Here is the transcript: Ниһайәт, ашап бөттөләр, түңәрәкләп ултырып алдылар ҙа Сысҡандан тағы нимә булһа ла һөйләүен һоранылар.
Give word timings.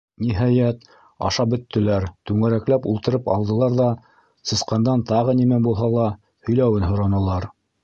Ниһайәт, 0.25 0.79
ашап 1.27 1.51
бөттөләр, 1.51 2.07
түңәрәкләп 2.31 2.87
ултырып 2.93 3.29
алдылар 3.35 3.77
ҙа 3.83 3.91
Сысҡандан 4.53 5.07
тағы 5.13 5.39
нимә 5.43 5.63
булһа 5.69 5.93
ла 5.99 6.11
һөйләүен 6.49 6.91
һоранылар. 6.91 7.51